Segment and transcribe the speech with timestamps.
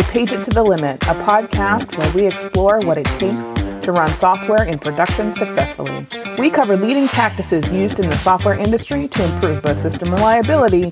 [0.00, 3.50] to Page It to the Limit, a podcast where we explore what it takes
[3.84, 6.06] to run software in production successfully.
[6.38, 10.84] We cover leading practices used in the software industry to improve both system reliability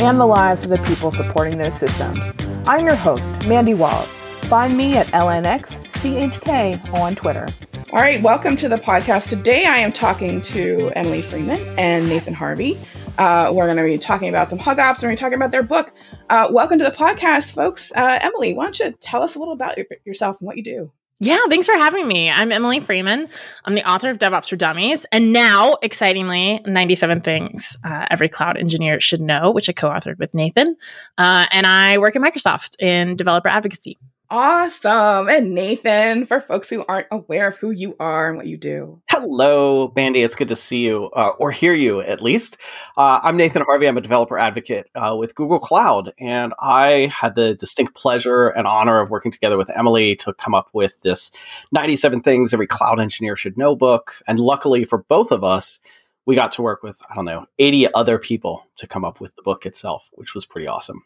[0.00, 2.18] and the lives of the people supporting those systems.
[2.66, 4.12] I'm your host, Mandi Walls.
[4.48, 7.46] Find me at LNXCHK on Twitter.
[7.92, 9.28] All right, welcome to the podcast.
[9.28, 12.76] Today I am talking to Emily Freeman and Nathen Harvey.
[13.18, 14.96] Uh, we're going to be talking about some HugOps.
[14.96, 15.92] We're going to be talking about their book.
[16.28, 17.90] Uh, welcome to the podcast, folks.
[17.94, 20.62] Uh, Emily, why don't you tell us a little about your, yourself and what you
[20.62, 20.92] do?
[21.18, 22.30] Yeah, thanks for having me.
[22.30, 23.30] I'm Emily Freeman.
[23.64, 28.58] I'm the author of DevOps for Dummies, and now, excitingly, 97 Things uh, Every Cloud
[28.58, 30.76] Engineer Should Know, which I co authored with Nathen.
[31.16, 33.96] Uh, and I work at Microsoft in developer advocacy.
[34.28, 35.28] Awesome.
[35.28, 39.00] And Nathen, for folks who aren't aware of who you are and what you do.
[39.08, 40.22] Hello, Mandi.
[40.22, 42.56] It's good to see you, uh, or hear you at least.
[42.96, 43.86] Uh, I'm Nathen Harvey.
[43.86, 46.12] I'm a developer advocate uh, with Google Cloud.
[46.18, 50.54] And I had the distinct pleasure and honor of working together with Emily to come
[50.54, 51.30] up with this
[51.70, 54.20] 97 Things Every Cloud Engineer Should Know book.
[54.26, 55.78] And luckily for both of us,
[56.24, 59.36] we got to work with, I don't know, 80 other people to come up with
[59.36, 61.04] the book itself, which was pretty awesome.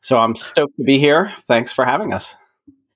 [0.00, 1.32] So I'm stoked to be here.
[1.48, 2.36] Thanks for having us.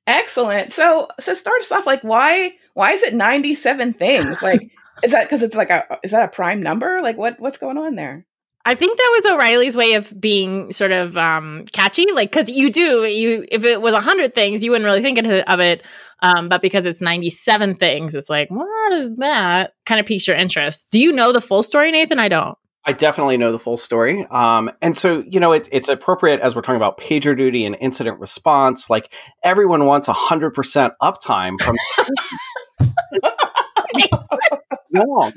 [0.06, 0.72] Excellent.
[0.72, 1.86] So, so start us off.
[1.86, 4.42] Like, why why is it ninety seven things?
[4.42, 4.70] Like,
[5.02, 7.00] is that because it's like a is that a prime number?
[7.02, 8.26] Like, what what's going on there?
[8.66, 12.70] I think that was O'Reilly's way of being sort of um, catchy, like because you
[12.70, 15.86] do you if it was hundred things, you wouldn't really think of it,
[16.20, 19.74] um, but because it's ninety seven things, it's like what is that?
[19.84, 20.88] Kind of piques your interest.
[20.90, 22.18] Do you know the full story, Nathen?
[22.18, 22.56] I don't.
[22.86, 24.26] I definitely know the full story.
[24.30, 27.76] Um, and so, you know, it, it's appropriate as we're talking about pager duty and
[27.80, 28.90] incident response.
[28.90, 31.76] Like everyone wants 100% uptime from.
[34.94, 35.32] Wrong.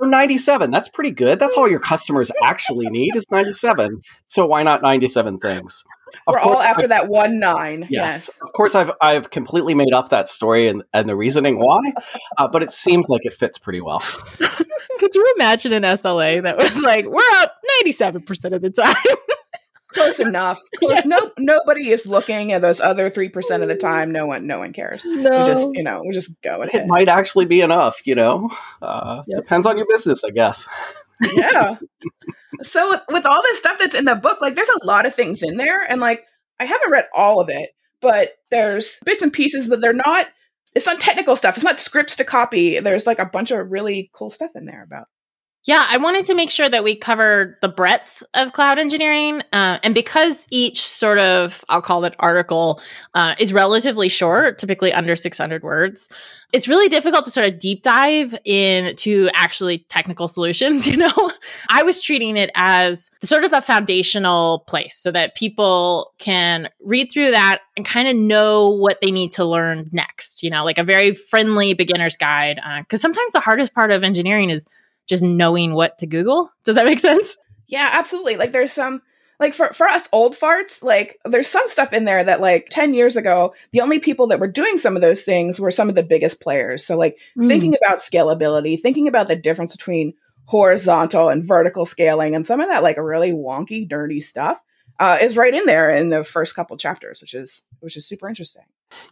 [0.00, 0.70] 97.
[0.70, 1.38] That's pretty good.
[1.38, 4.00] That's all your customers actually need is 97.
[4.28, 5.84] So why not 97 things?
[6.26, 7.86] Of We're all after I've, that one nine.
[7.90, 11.58] Yes, yes, Of course, I've I've completely made up that story and, and the reasoning
[11.58, 11.80] why,
[12.38, 14.00] uh, but it seems like it fits pretty well.
[14.98, 18.94] Could you imagine an SLA that was like, we're up 97% of the time?
[19.92, 20.58] Close enough.
[20.76, 20.92] Close.
[20.92, 21.02] Yeah.
[21.04, 24.10] No, nobody is looking at those other three percent of the time.
[24.10, 25.04] No one, no one cares.
[25.04, 25.40] No.
[25.40, 26.82] We just, you know, we just go ahead.
[26.82, 28.00] It might actually be enough.
[28.06, 28.50] You know,
[28.80, 29.36] uh, yep.
[29.36, 30.66] depends on your business, I guess.
[31.34, 31.76] Yeah.
[32.62, 35.42] So with, all this stuff that's in the book, like, there's a lot of things
[35.42, 36.24] in there, and like,
[36.60, 40.28] I haven't read all of it, but there's bits and pieces, but they're not.
[40.74, 41.56] It's not technical stuff.
[41.56, 42.78] It's not scripts to copy.
[42.78, 45.06] There's like a bunch of really cool stuff in there about
[45.64, 49.42] yeah, I wanted to make sure that we covered the breadth of cloud engineering.
[49.52, 52.80] Uh, and because each sort of, I'll call it article,
[53.14, 56.08] uh, is relatively short, typically under 600 words,
[56.52, 60.86] it's really difficult to sort of deep dive into actually technical solutions.
[60.92, 61.32] You know,
[61.70, 67.10] I was treating it as sort of a foundational place so that people can read
[67.10, 70.76] through that and kind of know what they need to learn next, you know, like
[70.76, 72.60] a very friendly beginner's guide.
[72.80, 74.66] Because uh, sometimes the hardest part of engineering is
[75.08, 76.50] just knowing what to Google.
[76.64, 77.36] Does that make sense?
[77.68, 78.36] Yeah, absolutely.
[78.36, 79.02] Like there's some
[79.40, 82.94] like for, for us old farts, like there's some stuff in there that like 10
[82.94, 85.94] years ago, the only people that were doing some of those things were some of
[85.94, 86.84] the biggest players.
[86.86, 87.48] So like mm.
[87.48, 90.14] thinking about scalability, thinking about the difference between
[90.44, 94.60] horizontal and vertical scaling and some of that like really wonky, dirty stuff
[95.02, 98.28] uh, is right in there in the first couple chapters, which is which is super
[98.28, 98.62] interesting.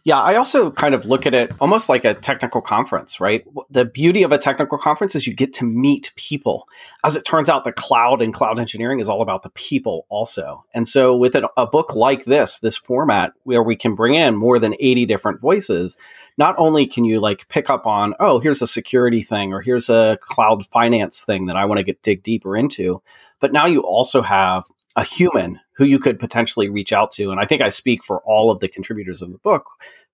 [0.05, 3.43] Yeah, I also kind of look at it almost like a technical conference, right?
[3.69, 6.69] The beauty of a technical conference is you get to meet people.
[7.03, 10.63] As it turns out, the cloud and cloud engineering is all about the people also.
[10.73, 14.37] And so, with an, a book like this, this format where we can bring in
[14.37, 15.97] more than 80 different voices,
[16.37, 19.89] not only can you like pick up on, oh, here's a security thing or here's
[19.89, 23.01] a cloud finance thing that I want to get dig deeper into,
[23.41, 24.63] but now you also have
[24.95, 27.31] a human who you could potentially reach out to.
[27.31, 29.65] And I think I speak for all of the contributors of the book.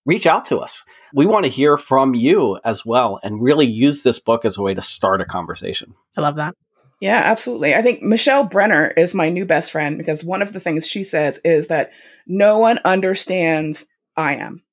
[0.05, 0.85] Reach out to us.
[1.13, 4.61] We want to hear from you as well and really use this book as a
[4.61, 5.95] way to start a conversation.
[6.17, 6.55] I love that.
[6.99, 7.75] Yeah, absolutely.
[7.75, 11.03] I think Michelle Brenner is my new best friend because one of the things she
[11.03, 11.91] says is that
[12.25, 13.85] no one understands
[14.15, 14.63] I am.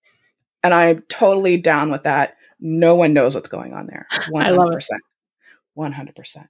[0.62, 2.36] And I'm totally down with that.
[2.60, 4.06] No one knows what's going on there.
[4.10, 4.42] 100%.
[4.42, 4.86] I love it.
[5.76, 6.46] 100%.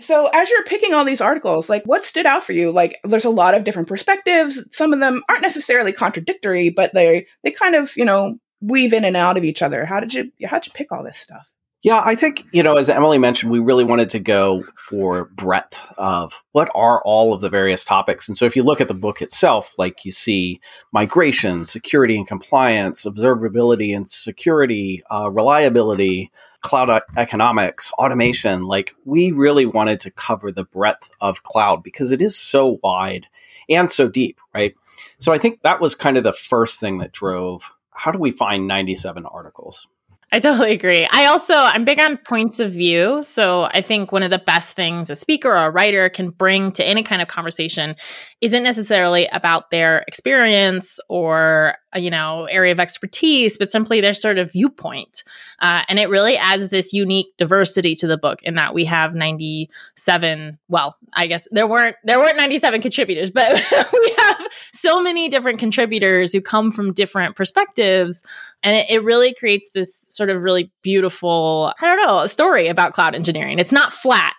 [0.00, 2.70] So, as you're picking all these articles, like what stood out for you?
[2.70, 4.62] Like, there's a lot of different perspectives.
[4.70, 9.04] Some of them aren't necessarily contradictory, but they they kind of you know weave in
[9.04, 9.84] and out of each other.
[9.84, 11.52] How did you how did you pick all this stuff?
[11.82, 15.80] Yeah, I think, you know, as Emily mentioned, we really wanted to go for breadth
[15.96, 18.26] of what are all of the various topics.
[18.26, 20.60] And so if you look at the book itself, like you see
[20.92, 28.64] migration, security and compliance, observability and security, uh, reliability, cloud uh, economics, automation.
[28.64, 33.26] Like we really wanted to cover the breadth of cloud because it is so wide
[33.68, 34.74] and so deep, right?
[35.18, 38.30] So I think that was kind of the first thing that drove how do we
[38.30, 39.88] find 97 articles?
[40.30, 41.08] I totally agree.
[41.10, 44.74] I also I'm big on points of view, so I think one of the best
[44.74, 47.96] things a speaker or a writer can bring to any kind of conversation
[48.42, 54.36] isn't necessarily about their experience or you know area of expertise but simply their sort
[54.36, 55.24] of viewpoint.
[55.60, 59.14] Uh, and it really adds this unique diversity to the book in that we have
[59.14, 63.54] 97 well i guess there weren't there weren't 97 contributors but
[63.92, 68.24] we have so many different contributors who come from different perspectives.
[68.62, 72.68] And it, it really creates this sort of really beautiful i don't know a story
[72.68, 74.34] about cloud engineering it's not flat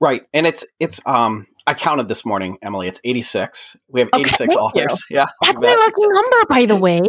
[0.00, 0.22] Right.
[0.32, 2.88] And it's it's um I counted this morning, Emily.
[2.88, 3.76] It's 86.
[3.88, 5.04] We have 86 authors.
[5.10, 5.18] You.
[5.18, 5.26] Yeah.
[5.42, 7.02] That's my lucky number, by the way.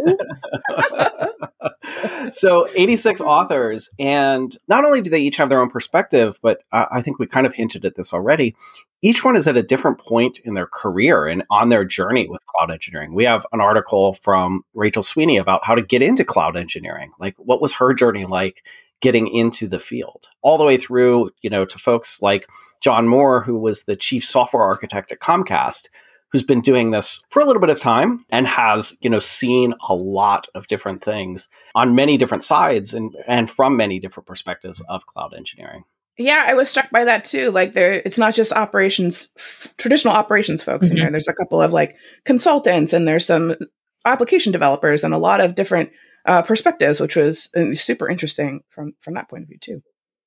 [2.30, 3.88] so 86 authors.
[3.98, 7.26] And not only do they each have their own perspective, but uh, I think we
[7.26, 8.54] kind of hinted at this already.
[9.00, 12.44] Each one is at a different point in their career and on their journey with
[12.44, 13.14] cloud engineering.
[13.14, 17.12] We have an article from Rachel Sweeney about how to get into cloud engineering.
[17.18, 18.62] Like, what was her journey like?
[19.00, 22.48] Getting into the field all the way through you know to folks like
[22.80, 25.88] john moore who was the chief software architect at comcast
[26.32, 29.74] who's been doing this for a little bit of time and has you know seen
[29.88, 34.80] a lot of different things on many different sides and and from many different perspectives
[34.88, 35.84] of cloud engineering.
[36.18, 37.50] Yeah i was struck by that too.
[37.50, 40.96] Like there it's not just operations f- traditional operations folks mm-hmm.
[40.96, 41.10] in there.
[41.10, 43.56] There's a couple of like consultants and there's some
[44.04, 45.90] application developers and a lot of different
[46.26, 49.80] uh, perspectives, which was uh, super interesting from from that point of view too.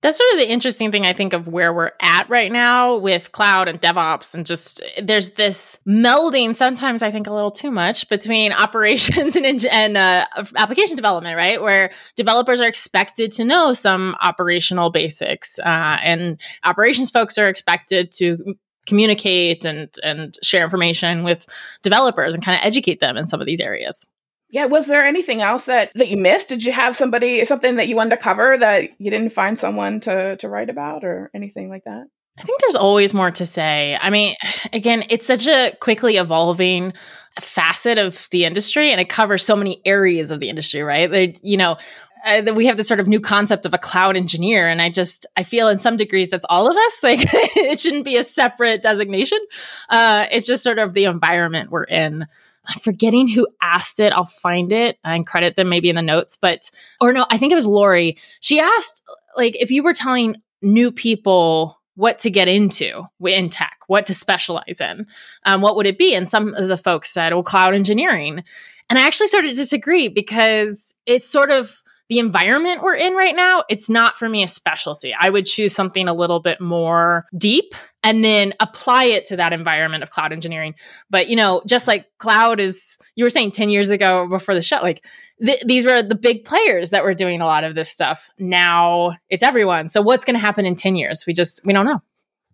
[0.04, 3.32] That's sort of the interesting thing I think of where we're at right now with
[3.32, 6.54] cloud and DevOps, and just there's this melding.
[6.54, 10.26] Sometimes I think a little too much between operations and and uh,
[10.58, 11.62] application development, right?
[11.62, 18.12] Where developers are expected to know some operational basics, uh, and operations folks are expected
[18.18, 18.56] to
[18.86, 21.46] communicate and and share information with
[21.82, 24.06] developers and kind of educate them in some of these areas.
[24.54, 26.50] Yeah, was there anything else that that you missed?
[26.50, 30.00] Did you have somebody something that you wanted to cover that you didn't find someone
[30.02, 32.06] to to write about or anything like that?
[32.38, 33.98] I think there's always more to say.
[34.00, 34.36] I mean,
[34.74, 36.94] again, it's such a quickly evolving
[37.42, 41.10] facet of the industry and it covers so many areas of the industry, right?
[41.10, 41.78] They, you know,
[42.24, 45.26] uh, we have this sort of new concept of a cloud engineer and i just
[45.36, 48.82] i feel in some degrees that's all of us like it shouldn't be a separate
[48.82, 49.40] designation
[49.90, 52.26] uh, it's just sort of the environment we're in
[52.66, 54.14] I'm forgetting who asked it.
[54.14, 56.38] I'll find it and credit them maybe in the notes.
[56.42, 56.72] But,
[57.02, 58.18] or no, I think it was Lori.
[58.40, 59.04] She asked,
[59.36, 64.14] like, if you were telling new people what to get into in tech, what to
[64.14, 65.06] specialize in,
[65.46, 66.16] um, what would it be?
[66.16, 68.44] And some of the folks said, well, cloud engineering.
[68.90, 73.36] And I actually sort of disagree because it's sort of the environment we're in right
[73.36, 75.14] now, it's not for me a specialty.
[75.18, 77.74] I would choose something a little bit more deep
[78.04, 80.76] and then apply it to that environment of cloud engineering.
[81.10, 84.62] But, you know, just like cloud is, you were saying 10 years ago before the
[84.62, 85.06] show, like
[85.44, 88.30] th- these were the big players that were doing a lot of this stuff.
[88.38, 89.88] Now it's everyone.
[89.88, 91.24] So what's going to happen in 10 years?
[91.26, 92.02] We just, we don't know.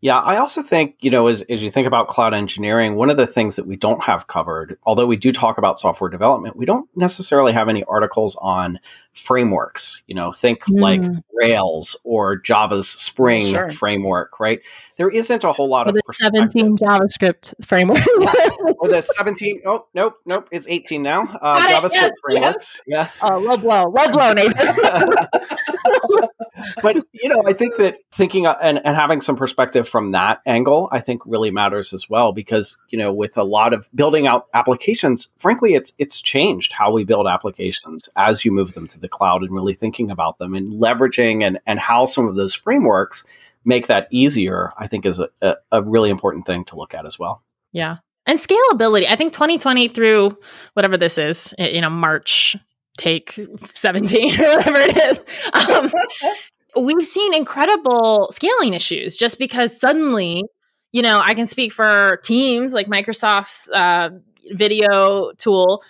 [0.02, 3.18] Yeah, I also think, you know, as, as you think about cloud engineering, one of
[3.18, 6.66] the things that we don't have covered, although we do talk about software development, we
[6.66, 8.80] don't necessarily have any articles on
[9.14, 10.04] frameworks.
[10.08, 10.80] You know, think mm.
[10.80, 11.02] like
[11.34, 13.70] Rails or Java's Spring sure.
[13.70, 14.62] framework, right?
[14.98, 18.06] There isn't a whole lot or of the 17 JavaScript framework.
[18.80, 21.22] or the 17, oh, nope, nope, it's 18 now.
[21.42, 22.82] Uh, JavaScript yes, frameworks.
[22.86, 23.20] Yes.
[23.22, 23.32] yes.
[23.32, 25.16] Oh, low blow, low blow, Nathen.
[26.82, 30.42] but, you know, I think that thinking uh, and, and having some perspective from that
[30.46, 34.28] angle, I think really matters as well because, you know, with a lot of building
[34.28, 38.99] out applications, frankly, it's, it's changed how we build applications as you move them to
[39.02, 42.54] the cloud and really thinking about them and leveraging and, and how some of those
[42.54, 43.24] frameworks
[43.66, 47.06] make that easier, I think is a, a, a really important thing to look at
[47.06, 47.44] as well.
[47.72, 47.98] Yeah.
[48.26, 49.06] And scalability.
[49.08, 50.38] I think 2020 through
[50.74, 52.56] whatever this is, you know, March
[52.98, 55.20] take 17 or whatever it is.
[55.54, 55.92] Um,
[56.86, 60.44] we've seen incredible scaling issues just because suddenly,
[60.92, 64.10] you know, I can speak for teams like Microsoft's uh,
[64.52, 65.84] video tool.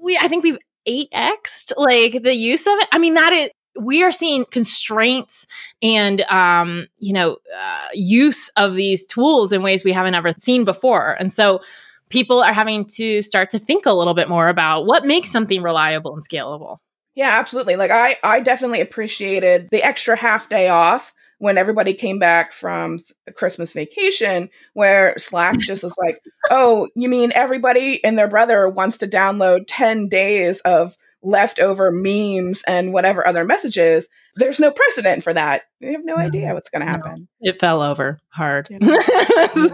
[0.00, 2.88] We, I think we've 8x like the use of it.
[2.92, 5.46] I mean, that is we are seeing constraints
[5.82, 10.64] and um, you know uh, use of these tools in ways we haven't ever seen
[10.64, 11.16] before.
[11.18, 11.60] And so
[12.08, 15.62] people are having to start to think a little bit more about what makes something
[15.62, 16.78] reliable and scalable.
[17.14, 17.76] Yeah absolutely.
[17.76, 23.00] Like i i definitely appreciated the extra half day off when everybody came back from
[23.34, 26.22] Christmas vacation, where Slack just was like,
[26.52, 32.62] oh, you mean everybody and their brother wants to download 10 days of leftover memes
[32.68, 34.06] and whatever other messages.
[34.36, 35.62] There's no precedent for that.
[35.80, 37.26] You have no idea what's going to happen.
[37.40, 38.68] It fell over hard.
[38.70, 38.78] Yeah.
[38.80, 39.72] it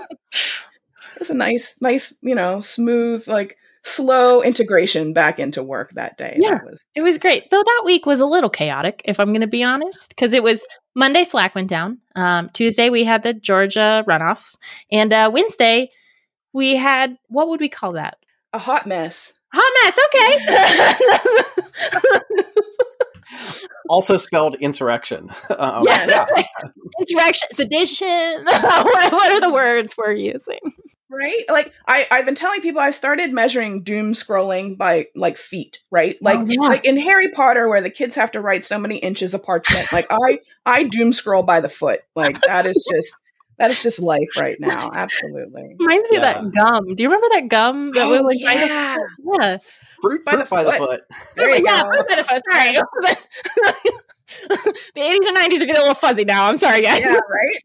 [1.19, 3.59] was a nice, nice, you know, smooth, like
[3.89, 6.37] slow integration back into work that day.
[6.41, 6.51] Yeah.
[6.53, 7.51] That was It was great.
[7.51, 10.43] Though that week was a little chaotic, if I'm going to be honest, because it
[10.43, 10.65] was
[10.95, 11.99] Monday, Slack went down.
[12.15, 14.57] Um, Tuesday, we had the Georgia runoffs.
[14.93, 15.91] And uh, Wednesday,
[16.53, 18.19] we had what would we call that?
[18.53, 19.33] a hot mess.
[19.53, 19.99] Hot mess.
[20.07, 20.37] Okay.
[23.91, 25.31] Also spelled insurrection.
[25.49, 26.11] Um, Yes.
[26.11, 26.27] yeah.
[27.01, 28.45] Insurrection, sedition.
[28.45, 28.63] what,
[29.13, 30.59] what are the words we're using?
[31.11, 31.45] Right?
[31.49, 36.17] Like I, I've been telling people I started measuring doom scrolling by like feet, right?
[36.17, 36.69] Oh, like Oh, yeah.
[36.69, 39.91] like in Harry Potter where the kids have to write so many inches of parchment.
[39.93, 42.01] Like I I doom scroll by the foot.
[42.15, 43.17] Like that is just
[43.59, 44.91] that is just life right now.
[44.93, 45.77] Absolutely.
[45.81, 46.31] Reminds me Yeah.
[46.39, 46.95] of that gum.
[46.95, 48.97] Do you remember that gum that was Oh, like by the yeah.
[49.41, 49.59] yeah.
[50.01, 50.79] Fruit, By fruit the by the foot.
[51.11, 51.19] foot.
[51.37, 51.89] There you yeah, go.
[51.91, 52.41] fruit by the foot.
[52.53, 52.75] Sorry.
[54.49, 56.45] the 80s and 90s are getting a little fuzzy now.
[56.49, 57.01] I'm sorry, guys.
[57.03, 57.63] Yeah, right?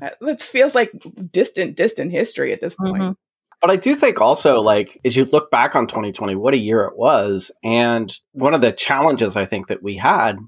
[0.00, 0.92] That feels like
[1.30, 3.02] distant, distant history at this point.
[3.02, 3.16] Mhm.
[3.60, 6.84] But I do think also, like, as you look back on 2020, what a year
[6.84, 7.50] it was.
[7.64, 10.38] And one of the challenges I think that we had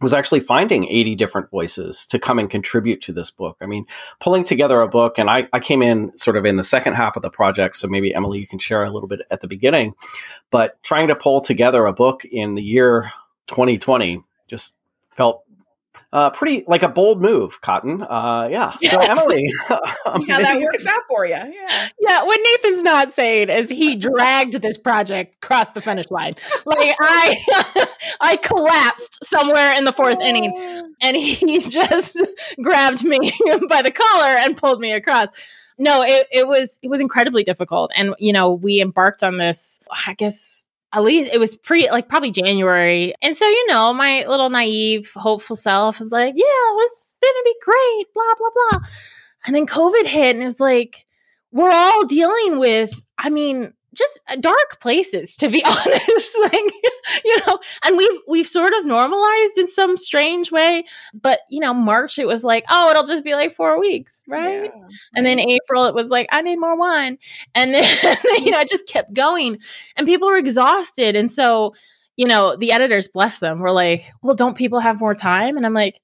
[0.00, 3.56] was actually finding 80 different voices to come and contribute to this book.
[3.62, 3.86] I mean,
[4.20, 7.16] pulling together a book, and I, I came in sort of in the second half
[7.16, 7.78] of the project.
[7.78, 9.94] So maybe Emily, you can share a little bit at the beginning.
[10.50, 13.10] But trying to pull together a book in the year
[13.48, 14.76] 2020 just
[15.16, 15.44] felt
[16.16, 18.00] uh, pretty like a bold move, Cotton.
[18.02, 18.74] Uh, yeah.
[18.78, 21.34] So, Emily, um, How that works could- out for you.
[21.34, 21.88] Yeah.
[22.00, 26.34] Yeah, what Nathen's not saying is he dragged this project across the finish line.
[26.64, 27.86] Like I
[28.20, 30.56] I collapsed somewhere in the fourth inning
[31.02, 32.18] and he just
[32.62, 33.18] grabbed me
[33.68, 35.28] by the collar and pulled me across.
[35.78, 37.90] No, it, it was it was incredibly difficult.
[37.94, 42.08] And you know, we embarked on this, I guess at least it was pre like
[42.08, 43.12] probably January.
[43.20, 47.44] And so, you know, my little naive, hopeful self was like, yeah, it was gonna
[47.44, 48.88] be great, blah, blah, blah.
[49.46, 51.04] And then COVID hit and it's like,
[51.52, 56.72] we're all dealing with, I mean, just dark places to be honest like
[57.24, 60.84] you know and we've we've sort of normalized in some strange way
[61.14, 64.64] but you know march it was like oh it'll just be like 4 weeks right
[64.74, 64.88] Yeah.
[65.14, 67.18] and then April, it was like, I need more wine.
[67.54, 67.84] And then,
[68.44, 69.58] you know, it just kept going.
[69.96, 71.14] And people were exhausted.
[71.16, 71.74] And so,
[72.16, 75.56] you know, the editors, bless them, were like, well, don't people have more time?
[75.56, 76.00] And I'm like,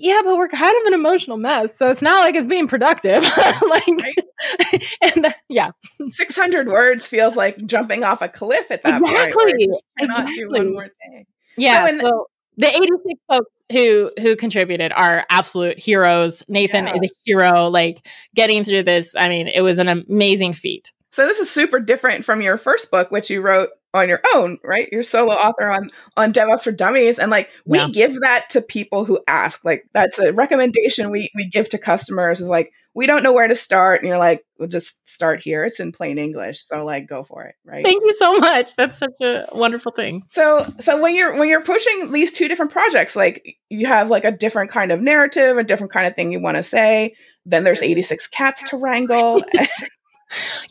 [0.00, 1.76] yeah, but we're kind of an emotional mess.
[1.76, 3.22] So it's not like it's being productive.
[3.68, 3.86] like,
[5.02, 5.70] and the- yeah,
[6.10, 9.12] 600 words feels like jumping off a cliff at that point.
[9.12, 9.52] Exactly.
[9.58, 10.44] do Exactly.
[10.46, 11.26] one more thing.
[11.56, 11.88] yeah.
[11.90, 12.26] So so
[12.56, 16.42] the 86 folks who who contributed are absolute heroes.
[16.48, 16.94] Nathen Yeah.
[16.94, 17.68] is a hero.
[17.68, 20.92] Like getting through this, I mean, it was an amazing feat.
[21.12, 24.58] So this is super different from your first book, which you wrote on your own,
[24.62, 24.88] right?
[24.92, 27.88] You're solo author on on DevOps for Dummies, and like we Yeah.
[27.92, 29.64] give that to people who ask.
[29.64, 32.40] Like that's a recommendation we we give to customers.
[32.40, 35.64] Is like we don't know where to start, and you're like, well, just start here.
[35.64, 37.84] It's in plain English, so like go for it, right?
[37.84, 38.74] Thank you so much.
[38.76, 40.22] That's such a wonderful thing.
[40.32, 44.24] So so when you're when you're pushing these two different projects, like you have like
[44.24, 47.14] a different kind of narrative, a different kind of thing you want to say.
[47.46, 49.42] Then there's 86 cats to wrangle.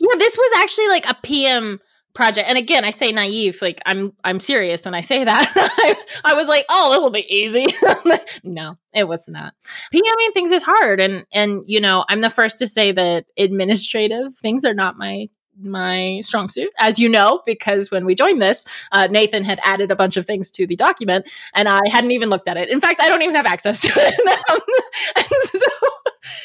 [0.00, 1.80] Yeah, this was actually like a PM
[2.18, 2.48] project.
[2.48, 5.52] And again, I say naive, like I'm I'm serious when I say that.
[5.56, 7.66] I, I was like, oh, this will be easy.
[8.44, 9.54] no, it was not.
[9.94, 11.00] PMing things is hard.
[11.00, 15.28] And and you know, I'm the first to say that administrative things are not my
[15.60, 19.90] my strong suit, as you know, because when we joined this, uh, Nathen had added
[19.90, 22.68] a bunch of things to the document, and I hadn't even looked at it.
[22.68, 24.62] In fact, I don't even have access to it.
[25.18, 25.66] So,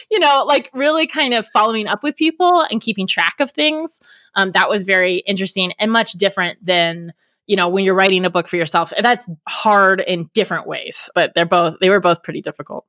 [0.10, 4.02] you know, like really kind of following up with people and keeping track of things.
[4.36, 7.14] Um, that was very interesting and much different than
[7.46, 8.94] you know when you're writing a book for yourself.
[8.98, 12.86] That's hard in different ways, but they're both they were both pretty difficult.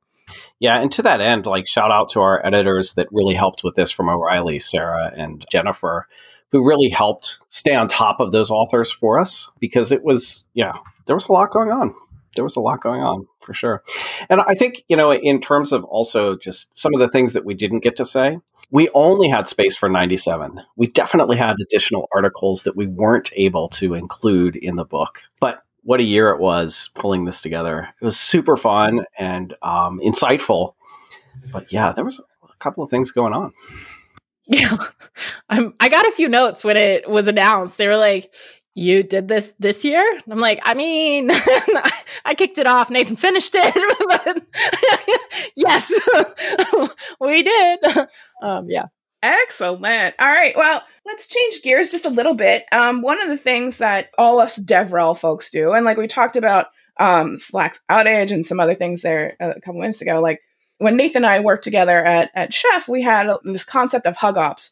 [0.59, 3.75] Yeah, and to that end, like shout out to our editors that really helped with
[3.75, 6.07] this from O'Reilly, Sarah and Jennifer,
[6.51, 10.77] who really helped stay on top of those authors for us because it was, yeah,
[11.05, 11.93] there was a lot going on.
[12.35, 13.83] There was a lot going on for sure.
[14.29, 17.45] And I think, you know, in terms of also just some of the things that
[17.45, 18.39] we didn't get to say,
[18.71, 20.61] we only had space for 97.
[20.75, 25.21] We definitely had additional articles that we weren't able to include in the book.
[25.39, 27.87] But what a year it was pulling this together.
[28.01, 30.73] It was super fun and um, insightful.
[31.51, 33.53] But yeah, there was a couple of things going on.
[34.47, 34.77] Yeah,
[35.49, 37.79] I'm, I got a few notes when it was announced.
[37.79, 38.31] They were like,
[38.75, 41.29] "You did this this year?" I'm like, "I mean,
[42.25, 42.89] I kicked it off.
[42.89, 44.43] Nathen finished it,
[45.55, 45.91] yes,
[47.19, 47.79] we did."
[48.43, 48.85] Um, yeah,
[49.25, 50.13] Excellent.
[50.19, 50.55] All right.
[50.55, 52.65] Well, let's change gears just a little bit.
[52.71, 56.35] Um, one of the things that all us DevRel folks do, and like we talked
[56.35, 56.67] about
[56.99, 60.41] um, Slack's outage and some other things there a couple minutes ago, like
[60.77, 64.71] when Nathen and I worked together at, at Chef, we had this concept of HugOps.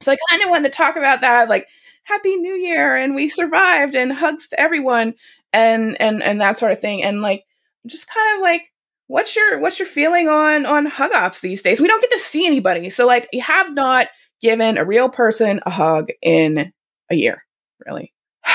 [0.00, 1.68] So I kind of wanted to talk about that, like
[2.04, 5.14] Happy New Year, and we survived, and hugs to everyone,
[5.52, 7.44] and and and that sort of thing, and like
[7.86, 8.72] just kind of like
[9.06, 11.80] what's your what's your feeling on on HugOps these days?
[11.80, 14.08] We don't get to see anybody, so like you have not
[14.40, 16.72] given a real person a hug in
[17.10, 17.44] a year,
[17.86, 18.12] really.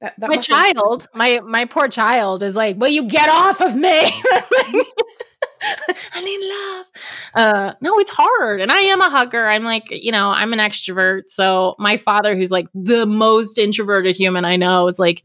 [0.00, 3.74] that, that my child, my my poor child, is like, "Will you get off of
[3.74, 4.02] me?"
[6.14, 6.86] I need love.
[7.34, 8.60] Uh, no, it's hard.
[8.60, 9.46] And I am a hugger.
[9.46, 11.22] I'm like, you know, I'm an extrovert.
[11.28, 15.22] So my father, who's like the most introverted human I know, is like,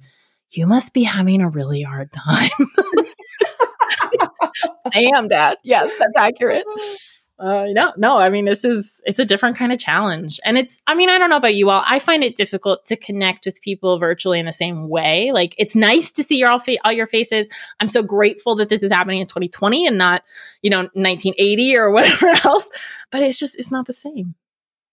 [0.51, 2.49] you must be having a really hard time.
[4.93, 5.57] I am, Dad.
[5.63, 6.65] Yes, that's accurate.
[7.41, 8.17] Uh, no, no.
[8.17, 10.83] I mean, this is it's a different kind of challenge, and it's.
[10.85, 11.83] I mean, I don't know about you all.
[11.87, 15.31] I find it difficult to connect with people virtually in the same way.
[15.31, 17.49] Like, it's nice to see your all, fa- all your faces.
[17.79, 20.21] I'm so grateful that this is happening in 2020 and not,
[20.61, 22.69] you know, 1980 or whatever else.
[23.11, 24.35] But it's just it's not the same.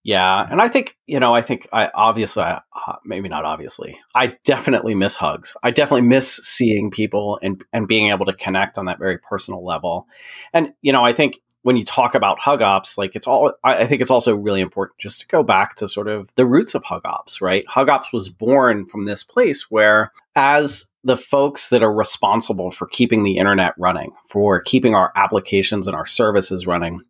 [0.05, 2.61] Yeah, and I think you know, I think I obviously, uh,
[3.05, 5.55] maybe not obviously, I definitely miss hugs.
[5.63, 9.63] I definitely miss seeing people and and being able to connect on that very personal
[9.63, 10.07] level.
[10.55, 13.87] And you know, I think when you talk about HugOps, like it's all, I, I
[13.87, 16.83] think it's also really important just to go back to sort of the roots of
[16.83, 17.63] HugOps, right?
[17.67, 23.23] HugOps was born from this place where, as the folks that are responsible for keeping
[23.23, 27.03] the internet running, for keeping our applications and our services running,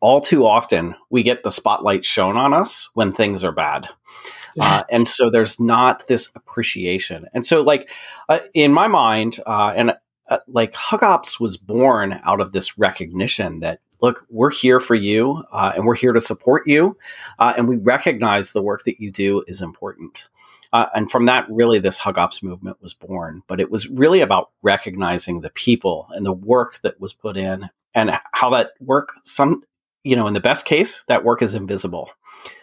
[0.00, 3.84] all too often we get the spotlight shown on us when things are bad.
[3.86, 3.90] Uh,
[4.56, 4.82] yes.
[4.82, 7.26] Uh, and so there's not this appreciation.
[7.32, 7.88] And so, like,
[8.28, 9.94] uh, in my mind, uh, and
[10.28, 15.44] uh, like HugOps was born out of this recognition that, look, we're here for you
[15.52, 16.96] uh, and we're here to support you.
[17.38, 20.28] and we recognize the work that you do is important.
[20.72, 23.42] and from that, really, this HugOps movement was born.
[23.46, 27.70] But it was really about recognizing the people and the work that was put in
[27.94, 29.62] and how that work some
[30.04, 32.10] you know, in the best case, that work is invisible.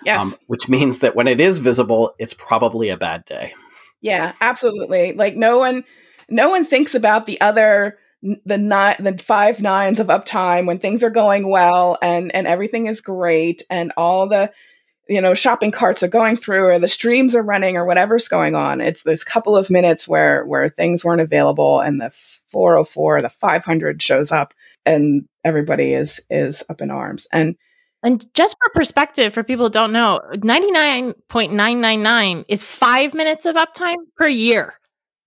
[0.06, 0.24] Yes.
[0.24, 3.54] Um, which means that when it is visible, it's probably a bad day.
[4.00, 5.14] Yeah, absolutely.
[5.14, 5.84] Like no one,
[6.32, 8.00] no one thinks about the other
[8.46, 12.86] the nine the five nines of uptime when things are going well and and everything
[12.86, 14.50] is great and all the
[15.10, 18.54] you know shopping carts are going through or the streams are running or whatever's going
[18.56, 18.80] on.
[18.80, 22.12] It's those couple of minutes where where things weren't available and the
[22.52, 24.54] 404 the 500 shows up
[24.86, 27.26] and everybody is is up in arms.
[27.32, 27.56] And
[28.04, 33.98] and just for perspective for people who don't know 99.999 is five minutes of uptime
[34.16, 34.76] per year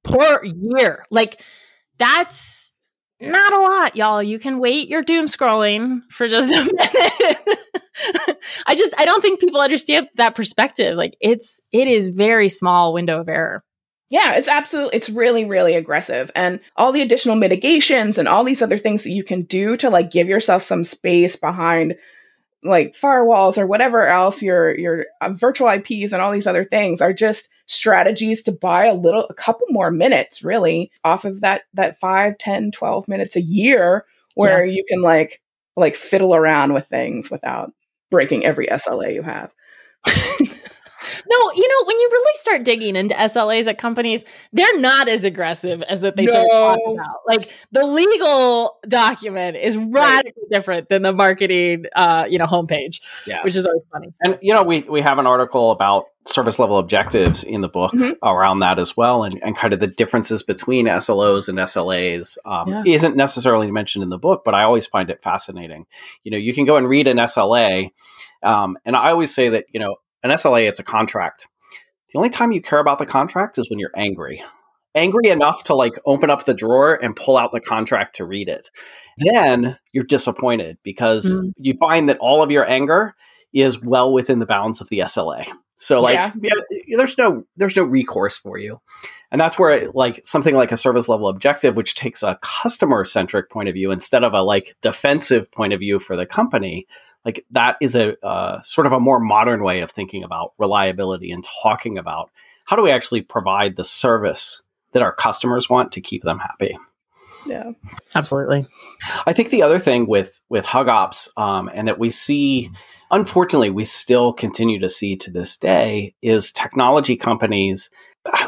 [0.05, 1.41] per year like
[1.99, 2.73] that's
[3.21, 7.59] not a lot y'all you can wait your doom scrolling for just a minute
[8.67, 12.93] i just i don't think people understand that perspective like it's it is very small
[12.93, 13.65] window of error
[14.11, 16.31] yeah, it's absolutely, it's really, really aggressive.
[16.37, 19.91] And all the additional mitigations and all these other things that you can do to
[19.91, 21.97] like give yourself some space behind
[22.65, 27.01] like firewalls or whatever else your your uh, virtual IPs and all these other things
[27.01, 31.63] are just strategies to buy a little a couple more minutes really off of that
[31.75, 34.73] that 5 10 12 minutes a year where yeah.
[34.73, 35.43] you can like
[35.77, 37.73] like fiddle around with things without
[38.11, 39.53] breaking every SLA you have.
[41.29, 45.25] No, you know, when you really start digging into SLAs at companies, they're not as
[45.25, 46.33] aggressive as that they no.
[46.33, 47.17] sort of talk about.
[47.27, 50.51] Like the legal document is radically right.
[50.51, 53.45] different than the marketing, uh, you know, homepage, yes.
[53.45, 54.15] which is always funny.
[54.21, 57.93] And you know, we we have an article about service level objectives in the book
[57.93, 58.13] mm-hmm.
[58.27, 62.69] around that as well, and, and kind of the differences between SLOs and SLAs um,
[62.69, 62.83] yeah.
[62.87, 65.87] isn't necessarily mentioned in the book, but I always find it fascinating.
[66.23, 67.91] You know, you can go and read an SLA.
[68.43, 71.47] Um, and I always say that, you know, an SLA, it's a contract.
[72.13, 74.43] The only time you care about the contract is when you're angry.
[74.95, 78.49] Angry enough to like open up the drawer and pull out the contract to read
[78.49, 78.71] it.
[79.33, 81.53] Then you're disappointed because mm.
[81.59, 83.15] you find that all of your anger
[83.53, 85.47] is well within the bounds of the SLA.
[85.77, 86.31] So like yeah.
[86.41, 88.81] Yeah, there's no there's no recourse for you.
[89.31, 93.51] And that's where like something like a service level objective which takes a customer centric
[93.51, 96.87] point of view instead of a like defensive point of view for the company
[97.25, 101.31] like that is a uh, sort of a more modern way of thinking about reliability
[101.31, 102.31] and talking about
[102.67, 106.77] how do we actually provide the service that our customers want to keep them happy.
[107.47, 107.73] Yeah.
[108.15, 108.67] Absolutely.
[109.27, 112.71] I think the other thing with with hugops um, and that we see
[113.11, 117.91] unfortunately we still continue to see to this day is technology companies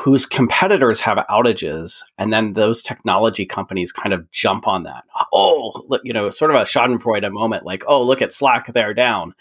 [0.00, 5.84] whose competitors have outages and then those technology companies kind of jump on that oh
[5.88, 9.34] look you know sort of a schadenfreude moment like oh look at slack they're down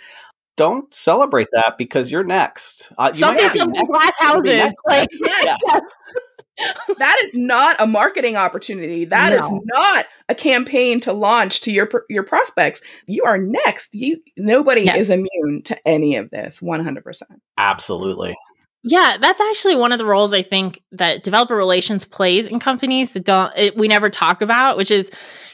[0.58, 3.22] don't celebrate that because you're next uh, you
[3.88, 5.82] glass houses like yes.
[6.98, 9.06] that is not a marketing opportunity.
[9.06, 9.38] That no.
[9.38, 12.82] is not a campaign to launch to your your prospects.
[13.08, 13.94] You are next.
[13.94, 14.98] You nobody yes.
[14.98, 16.62] is immune to any of this.
[16.62, 17.42] One hundred percent.
[17.58, 18.36] Absolutely.
[18.88, 23.10] Yeah, that's actually one of the roles I think that developer relations plays in companies
[23.12, 25.10] that don't it, we never talk about, which is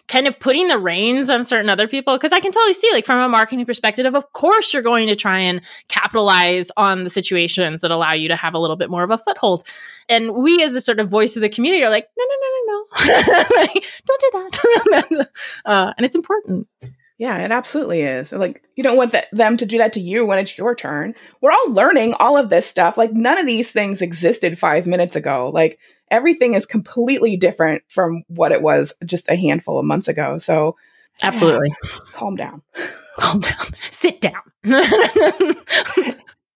[0.09, 3.05] kind of putting the reins on certain other people because I can totally see like
[3.05, 7.79] from a marketing perspective of course you're going to try and capitalize on the situations
[7.81, 9.63] that allow you to have a little bit more of a foothold.
[10.09, 12.47] And we as the sort of voice of the community are like no no no
[12.49, 13.55] no no.
[13.55, 15.27] like, don't do that.
[15.65, 16.67] uh, and it's important.
[17.21, 18.31] Yeah, it absolutely is.
[18.31, 21.13] Like, you don't want them to do that to you when it's your turn.
[21.39, 22.97] We're all learning all of this stuff.
[22.97, 25.51] Like, none of these things existed five minutes ago.
[25.53, 25.77] Like,
[26.09, 30.39] everything is completely different from what it was just a handful of months ago.
[30.39, 30.77] So,
[31.21, 31.67] absolutely.
[31.83, 32.63] Yeah, calm down.
[33.19, 33.67] Calm down.
[33.91, 34.41] Sit down.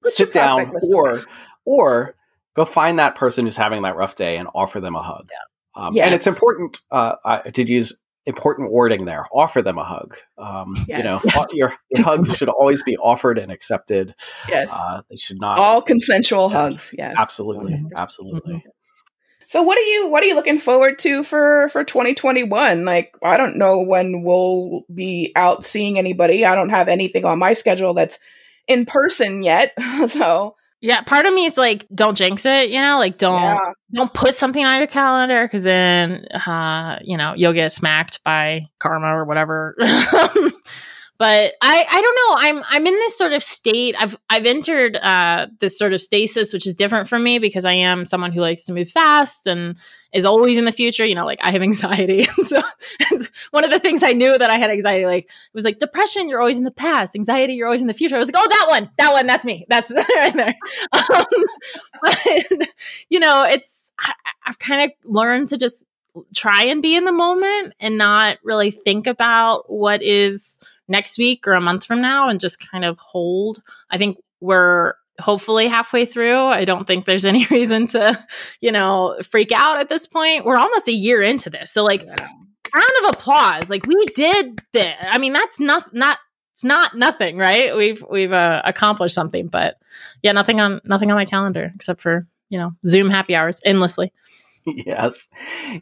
[0.02, 1.26] Sit down or
[1.64, 2.16] or
[2.56, 5.30] go find that person who's having that rough day and offer them a hug.
[5.30, 5.84] Yeah.
[5.84, 6.06] Um, yes.
[6.06, 6.82] And it's important.
[6.90, 9.28] Uh, I did use important wording there.
[9.34, 10.16] Offer them a hug.
[10.38, 10.98] Um, yes.
[10.98, 11.46] You know, yes.
[11.54, 14.16] your, your, hugs should always be offered and accepted.
[14.50, 16.54] Yes, uh, they should not all consensual yes.
[16.54, 16.96] hugs.
[16.98, 17.90] Yes, absolutely, 100%.
[17.96, 18.54] absolutely.
[18.56, 18.70] Mm-hmm.
[19.50, 22.84] So what are you what are you looking forward to for for 2021?
[22.84, 26.46] Like I don't know when we'll be out seeing anybody.
[26.46, 28.20] I don't have anything on my schedule that's
[28.68, 29.74] in person yet.
[30.08, 30.56] so
[30.86, 33.72] yeah, part of me is like, don't jinx it, you know, like don't yeah.
[33.92, 38.70] don't put something on your calendar because then, uh, you know, you'll get smacked by
[38.78, 39.76] karma or whatever.
[41.18, 42.50] but I I don't know.
[42.50, 43.96] I'm I'm in this sort of state.
[43.98, 47.74] I've I've entered uh, this sort of stasis, which is different from me because I
[47.74, 49.78] am someone who likes to move fast and
[50.14, 51.06] is always in the future.
[51.06, 52.62] You know, like I have anxiety, so
[53.52, 55.06] one of the things I knew that I had anxiety.
[55.06, 57.16] Like it was like depression, you're always in the past.
[57.16, 58.16] Anxiety, you're always in the future.
[58.16, 59.66] I was like, oh, that one, that one, that's me.
[59.70, 60.56] That's right there.
[60.92, 61.26] Um,
[62.02, 62.70] but,
[63.10, 64.14] you know, it's I,
[64.46, 65.86] I've kind of learned to just
[66.36, 71.48] try and be in the moment and not really think about what is next week
[71.48, 73.62] or a month from now and just kind of hold.
[73.90, 76.46] I think we're hopefully halfway through.
[76.46, 78.20] I don't think there's any reason to,
[78.62, 80.46] you know, freak out at this point.
[80.46, 81.72] We're almost a year into this.
[81.72, 82.16] So like yeah.
[82.74, 83.70] round of applause.
[83.70, 84.96] Like we did this.
[85.02, 86.18] I mean, that's not not
[86.52, 87.76] it's not nothing, right?
[87.76, 89.78] We've we've uh, accomplished something, but
[90.22, 94.14] yeah, nothing on nothing on my calendar except for, you know, Zoom happy hours endlessly.
[94.86, 95.28] yes,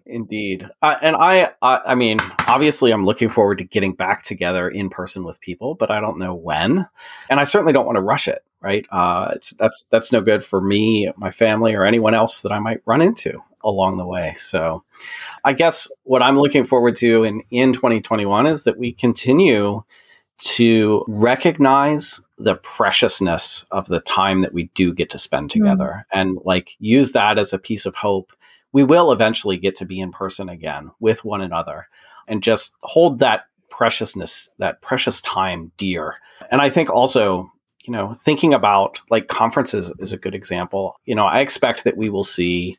[0.06, 0.70] indeed.
[0.82, 4.90] Uh, and I, I, I mean, obviously, I'm looking forward to getting back together in
[4.90, 6.88] person with people, but I don't know when,
[7.30, 8.44] and I certainly don't want to rush it.
[8.62, 8.86] Right?
[8.92, 12.60] Uh, it's that's that's no good for me, my family, or anyone else that I
[12.60, 14.34] might run into along the way.
[14.38, 14.84] So,
[15.44, 19.84] I guess what I'm looking forward to in in 2021 is that we continue
[20.40, 25.54] to recognize the preciousness of the time that we do get to spend mm.
[25.54, 26.20] together mm.
[26.20, 28.34] and like use that as a piece of hope
[28.74, 31.88] we will eventually get to be in person again with one another
[32.28, 36.16] and just hold that preciousness, that precious time dear.
[36.52, 37.50] And I think also,
[37.84, 41.00] you know, thinking about like conferences is a good example.
[41.06, 42.78] You know, I expect that we will see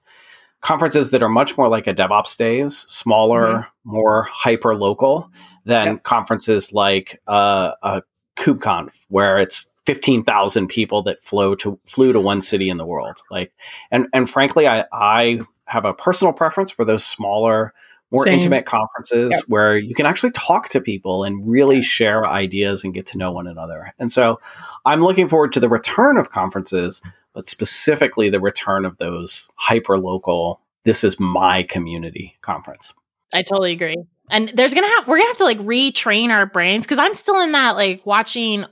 [0.61, 3.91] conferences that are much more like a DevOps days, smaller, mm-hmm.
[3.91, 5.31] more hyper local
[5.65, 6.03] than yep.
[6.03, 8.03] conferences like uh, a
[8.37, 13.19] KubeCon, where it's 15,000 people that flow to flew to one city in the world.
[13.31, 13.53] Like,
[13.91, 17.73] and, and frankly, I, I have a personal preference for those smaller,
[18.11, 18.35] more Same.
[18.35, 19.43] intimate conferences yep.
[19.49, 23.33] where you can actually talk to people and really share ideas and get to know
[23.33, 23.93] one another.
[23.99, 24.41] And so
[24.85, 29.99] I'm looking forward to the return of conferences, but specifically the return of those hyper
[29.99, 32.93] local, this is my community conference.
[33.33, 33.97] I totally agree.
[34.31, 37.41] And there's gonna have we're gonna have to like retrain our brains because I'm still
[37.41, 38.65] in that like watching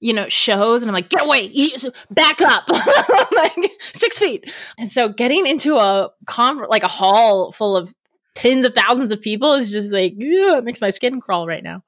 [0.00, 1.50] you know, shows and I'm like, get away,
[2.10, 2.68] back up,
[3.32, 4.52] like six feet.
[4.78, 7.94] And so getting into a con like a hall full of
[8.34, 11.82] tens of thousands of people is just like, it makes my skin crawl right now.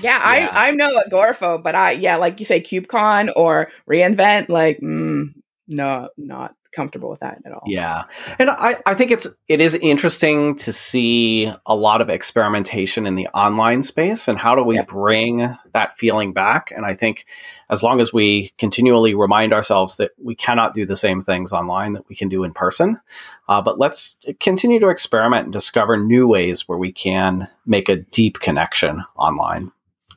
[0.00, 0.48] Yeah, yeah.
[0.52, 5.34] I I'm no agoraphobe, but I yeah, like you say, KubeCon or reInvent, like mm,
[5.68, 7.62] no, not comfortable with that at all.
[7.66, 8.04] Yeah.
[8.38, 13.14] And I, I think it's it is interesting to see a lot of experimentation in
[13.14, 16.70] the online space and how do we bring that feeling back?
[16.70, 17.26] And I think
[17.70, 21.94] as long as we continually remind ourselves that we cannot do the same things online
[21.94, 23.00] that we can do in person,
[23.48, 27.96] uh, but let's continue to experiment and discover new ways where we can make a
[27.96, 29.72] deep connection online.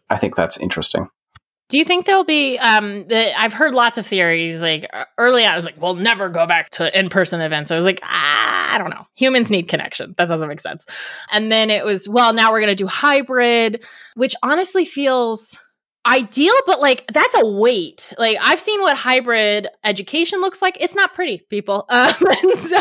[0.09, 1.09] I think that's interesting.
[1.69, 2.57] Do you think there'll be?
[2.57, 4.61] Um, the, I've heard lots of theories.
[4.61, 7.83] Like early on, I was like, "We'll never go back to in-person events." I was
[7.83, 9.05] like, ah, "I don't know.
[9.15, 10.15] Humans need connection.
[10.17, 10.85] That doesn't make sense."
[11.31, 15.61] And then it was, "Well, now we're going to do hybrid," which honestly feels
[16.07, 18.13] ideal, but like that's a weight.
[18.17, 20.77] Like I've seen what hybrid education looks like.
[20.79, 21.85] It's not pretty, people.
[21.97, 22.77] Um, and so,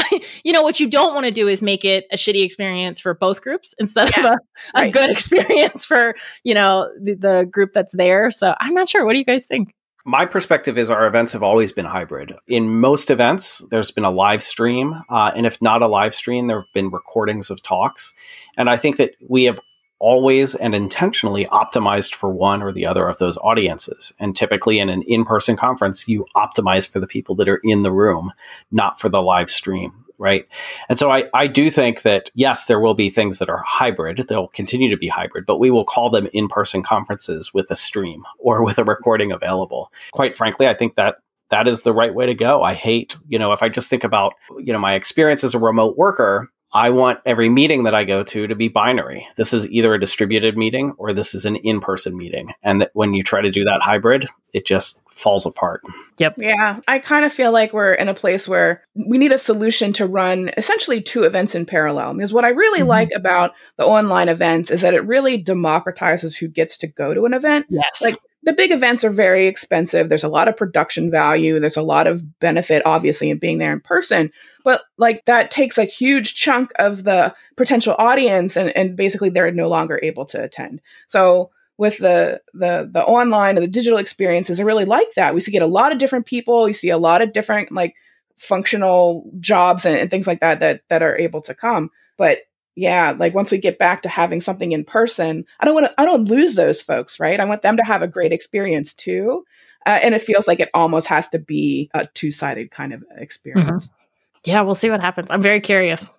[0.44, 3.12] you know, what you don't want to do is make it a shitty experience for
[3.12, 4.38] both groups instead of a,
[4.74, 8.30] a good experience for, you know, the, the group that's there.
[8.30, 9.04] So I'm not sure.
[9.04, 9.74] What do you guys think?
[10.06, 12.32] my perspective is our events have always been hybrid.
[12.46, 16.46] In most events, there's been a live stream, uh, and if not a live stream,
[16.46, 18.14] there have been recordings of talks.
[18.56, 19.58] And I think that we have
[19.98, 24.12] always and intentionally optimized for one or the other of those audiences.
[24.18, 27.82] And typically in an in person conference, you optimize for the people that are in
[27.82, 28.32] the room,
[28.70, 30.04] not for the live stream.
[30.18, 30.48] Right.
[30.88, 34.24] And so I, I do think that, yes, there will be things that are hybrid.
[34.26, 37.76] They'll continue to be hybrid, but we will call them in person conferences with a
[37.76, 39.92] stream or with a recording available.
[40.12, 41.16] Quite frankly, I think that
[41.50, 42.62] that is the right way to go.
[42.62, 45.58] I hate, you know, if I just think about, you know, my experience as a
[45.58, 49.26] remote worker, I want every meeting that I go to to be binary.
[49.36, 52.52] This is either a distributed meeting or this is an in person meeting.
[52.62, 55.82] And that when you try to do that hybrid, it just falls apart.
[56.18, 56.34] Yep.
[56.38, 56.80] Yeah.
[56.86, 60.06] I kind of feel like we're in a place where we need a solution to
[60.06, 62.14] run essentially two events in parallel.
[62.14, 62.88] Because what I really mm-hmm.
[62.88, 67.24] like about the online events is that it really democratizes who gets to go to
[67.24, 67.66] an event.
[67.70, 68.02] Yes.
[68.02, 70.08] Like the big events are very expensive.
[70.08, 71.58] There's a lot of production value.
[71.58, 74.30] There's a lot of benefit, obviously, in being there in person.
[74.64, 79.50] But like that takes a huge chunk of the potential audience, and, and basically they're
[79.50, 80.80] no longer able to attend.
[81.08, 85.34] So with the the the online and the digital experiences, I really like that.
[85.34, 86.68] We see get a lot of different people.
[86.68, 87.96] You see a lot of different like
[88.38, 91.90] functional jobs and, and things like that that that are able to come.
[92.16, 92.42] But
[92.76, 96.00] yeah, like once we get back to having something in person, I don't want to,
[96.00, 97.40] I don't lose those folks, right?
[97.40, 99.44] I want them to have a great experience too.
[99.86, 103.02] Uh, and it feels like it almost has to be a two sided kind of
[103.16, 103.88] experience.
[103.88, 104.50] Mm-hmm.
[104.50, 105.30] Yeah, we'll see what happens.
[105.30, 106.10] I'm very curious.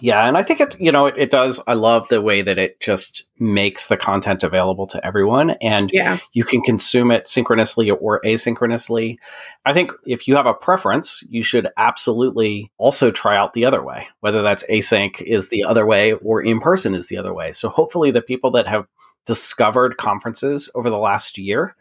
[0.00, 1.60] Yeah, and I think it, you know, it, it, does.
[1.66, 6.18] I love the way that it just makes the content available to everyone and yeah.
[6.32, 9.16] you can consume it synchronously or asynchronously.
[9.64, 13.82] I think if you have a preference, you should absolutely also try out the other
[13.82, 17.52] way, whether that's async is the other way or in person is the other way.
[17.52, 18.86] So hopefully the people that have
[19.26, 21.76] discovered conferences over the last year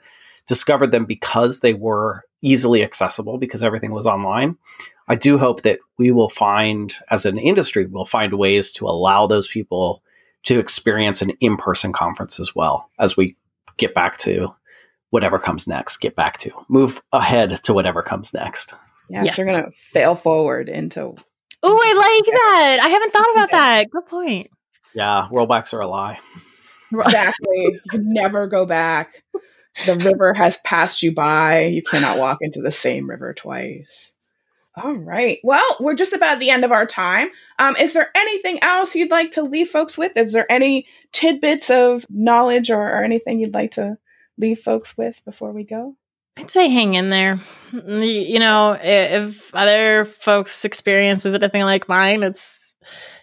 [0.47, 4.57] discovered them because they were easily accessible because everything was online
[5.07, 9.25] I do hope that we will find, as an industry, we'll find ways to allow
[9.25, 10.03] those people
[10.43, 13.37] to experience an in person conference as well as we
[13.77, 14.49] get back to
[15.09, 18.73] whatever comes next, get back to move ahead to whatever comes next.
[19.09, 19.37] Yes, yes.
[19.37, 21.15] you're going to fail forward into.
[21.63, 22.79] Oh, I like that.
[22.83, 23.89] I haven't thought about that.
[23.89, 24.47] Good point.
[24.93, 26.19] Yeah, rollbacks are a lie.
[26.89, 27.49] Exactly.
[27.53, 29.21] you can never go back.
[29.85, 31.65] The river has passed you by.
[31.65, 34.13] You cannot walk into the same river twice.
[34.75, 35.39] All right.
[35.43, 37.29] Well, we're just about the end of our time.
[37.57, 40.15] Um, is there anything else you'd like to leave folks with?
[40.15, 43.97] Is there any tidbits of knowledge or, or anything you'd like to
[44.37, 45.95] leave folks with before we go?
[46.37, 47.39] I'd say hang in there.
[47.73, 52.75] You know, if other folks' experience is anything like mine, it's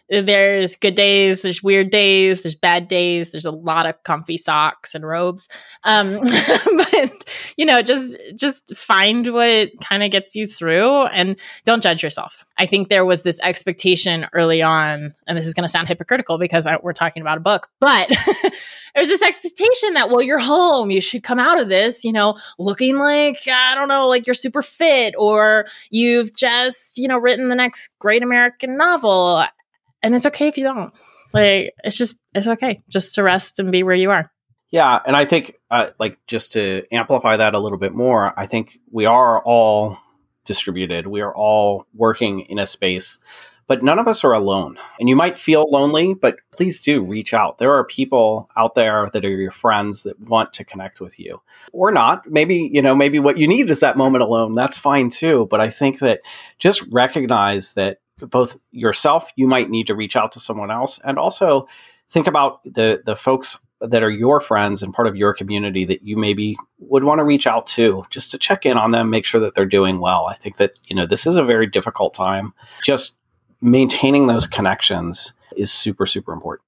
[0.08, 4.94] there's good days, there's weird days, there's bad days, there's a lot of comfy socks
[4.94, 5.48] and robes.
[5.82, 6.10] Um,
[6.76, 12.02] but you know, just just find what kind of gets you through and don't judge
[12.02, 12.44] yourself.
[12.58, 16.38] I think there was this expectation early on, and this is going to sound hypocritical
[16.38, 18.08] because I, we're talking about a book, but
[18.94, 22.36] there's this expectation that well, you're home, you should come out of this, you know,
[22.58, 27.48] looking like I don't know, like you're super fit or you've just you know written
[27.48, 29.44] the next great American novel
[30.04, 30.94] and it's okay if you don't.
[31.32, 34.30] Like it's just it's okay just to rest and be where you are.
[34.70, 38.46] Yeah, and I think uh, like just to amplify that a little bit more, I
[38.46, 39.98] think we are all
[40.44, 41.06] distributed.
[41.06, 43.18] We are all working in a space,
[43.66, 44.78] but none of us are alone.
[45.00, 47.58] And you might feel lonely, but please do reach out.
[47.58, 51.40] There are people out there that are your friends that want to connect with you.
[51.72, 52.28] Or not.
[52.30, 54.54] Maybe, you know, maybe what you need is that moment alone.
[54.54, 56.20] That's fine too, but I think that
[56.58, 61.18] just recognize that both yourself, you might need to reach out to someone else, and
[61.18, 61.68] also
[62.08, 66.02] think about the the folks that are your friends and part of your community that
[66.02, 69.26] you maybe would want to reach out to just to check in on them, make
[69.26, 70.26] sure that they're doing well.
[70.26, 72.52] I think that you know this is a very difficult time.
[72.82, 73.16] Just
[73.60, 76.64] maintaining those connections is super super important.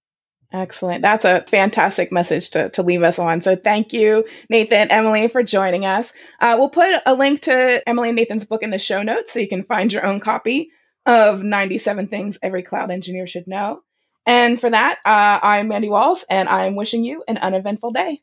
[0.53, 1.03] Excellent.
[1.03, 3.43] That's a fantastic message to, to leave us on.
[3.43, 6.13] So thank you, Nathen, Emily, for joining us.
[6.41, 9.41] Uh, we'll put a link to Emily and Nathen's book in the show notes so
[9.41, 10.71] you can find your own copy
[11.07, 13.81] of 97 Things Every Cloud Engineer Should Know.
[14.27, 18.23] And for that, uh, I'm Mandi Walls, and I'm wishing you an uneventful day.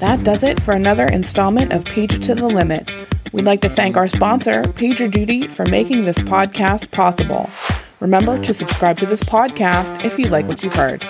[0.00, 2.92] That does it for another installment of Page to the Limit.
[3.32, 7.48] We'd like to thank our sponsor, PagerDuty, for making this podcast possible.
[8.00, 11.04] Remember to subscribe to this podcast if you like what you've heard.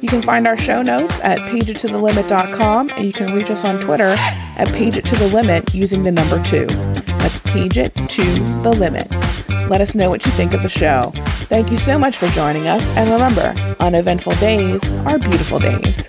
[0.00, 4.16] You can find our show notes at pageittothelimit.com and you can reach us on Twitter
[4.18, 6.66] at pageittothelimit using the number two.
[6.66, 8.22] That's page it to
[8.62, 9.08] the limit.
[9.70, 11.10] Let us know what you think of the show.
[11.48, 16.06] Thank you so much for joining us, and remember, uneventful days are beautiful days.